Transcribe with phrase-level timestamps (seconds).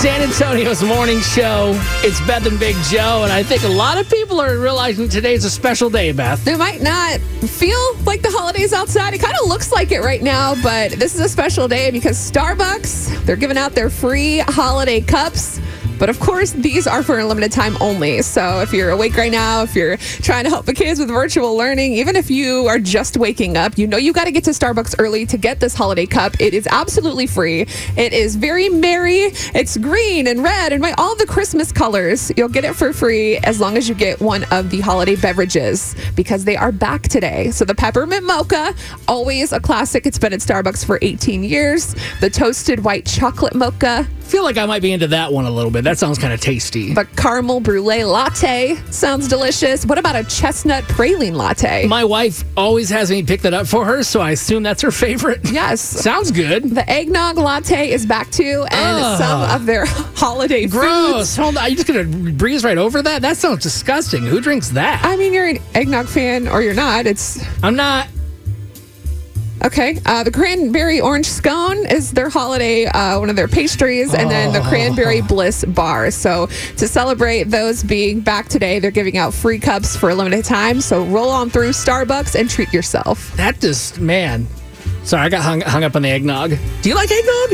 [0.00, 1.72] San Antonio's morning show.
[2.04, 5.32] It's Beth and Big Joe, and I think a lot of people are realizing today
[5.32, 6.46] is a special day, Beth.
[6.46, 9.14] It might not feel like the holidays outside.
[9.14, 12.18] It kind of looks like it right now, but this is a special day because
[12.30, 15.60] Starbucks, they're giving out their free holiday cups.
[15.98, 18.22] But of course, these are for a limited time only.
[18.22, 21.56] So if you're awake right now, if you're trying to help the kids with virtual
[21.56, 24.50] learning, even if you are just waking up, you know you got to get to
[24.50, 26.40] Starbucks early to get this holiday cup.
[26.40, 27.62] It is absolutely free.
[27.96, 29.32] It is very merry.
[29.54, 32.30] It's green and red and all the Christmas colors.
[32.36, 35.94] You'll get it for free as long as you get one of the holiday beverages
[36.14, 37.50] because they are back today.
[37.50, 38.74] So the peppermint mocha,
[39.08, 40.06] always a classic.
[40.06, 41.94] It's been at Starbucks for 18 years.
[42.20, 45.70] The toasted white chocolate mocha, feel like I might be into that one a little
[45.70, 45.84] bit.
[45.84, 46.92] That sounds kind of tasty.
[46.94, 49.86] But caramel brulee latte sounds delicious.
[49.86, 51.86] What about a chestnut praline latte?
[51.86, 54.90] My wife always has me pick that up for her, so I assume that's her
[54.90, 55.40] favorite.
[55.52, 55.80] yes.
[55.80, 56.70] Sounds good.
[56.74, 59.18] The eggnog latte is back too, and Ugh.
[59.18, 61.12] some of their holiday Gross.
[61.16, 61.36] foods.
[61.36, 61.62] Hold on.
[61.64, 63.22] Are you just going to breeze right over that?
[63.22, 64.24] That sounds disgusting.
[64.26, 65.04] Who drinks that?
[65.04, 67.06] I mean, you're an eggnog fan or you're not.
[67.06, 68.08] It's I'm not.
[69.64, 69.98] Okay.
[70.06, 74.52] Uh, the cranberry orange scone is their holiday, uh, one of their pastries, and then
[74.52, 76.10] the cranberry bliss bar.
[76.10, 80.44] So to celebrate those being back today, they're giving out free cups for a limited
[80.44, 80.80] time.
[80.80, 83.32] So roll on through Starbucks and treat yourself.
[83.36, 84.46] That just, man.
[85.04, 86.50] Sorry, I got hung, hung up on the eggnog.
[86.82, 87.52] Do you like eggnog?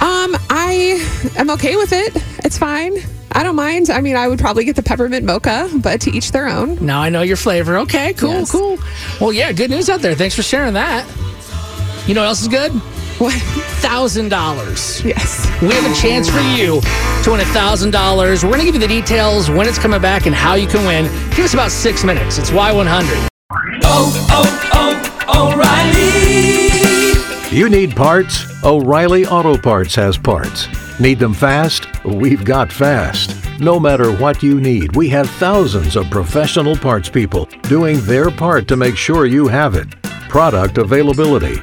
[0.00, 2.14] Um, I am okay with it.
[2.44, 2.94] It's fine.
[3.32, 3.90] I don't mind.
[3.90, 6.84] I mean, I would probably get the peppermint mocha, but to each their own.
[6.86, 7.78] Now I know your flavor.
[7.78, 8.52] Okay, cool, Yes.
[8.52, 8.78] cool.
[9.20, 10.14] Well, yeah, good news out there.
[10.14, 11.04] Thanks for sharing that.
[12.06, 12.70] You know what else is good?
[13.18, 13.32] What?
[13.80, 15.02] Thousand dollars.
[15.04, 15.46] Yes.
[15.62, 16.82] We have a chance for you
[17.22, 18.44] to win a thousand dollars.
[18.44, 21.04] We're gonna give you the details when it's coming back and how you can win.
[21.30, 22.36] Give us about six minutes.
[22.36, 23.28] It's Y100.
[23.84, 27.56] Oh oh oh, O'Reilly.
[27.56, 28.44] You need parts?
[28.64, 30.68] O'Reilly Auto Parts has parts.
[31.00, 31.86] Need them fast?
[32.04, 33.34] We've got fast.
[33.60, 38.68] No matter what you need, we have thousands of professional parts people doing their part
[38.68, 39.88] to make sure you have it.
[40.28, 41.62] Product availability.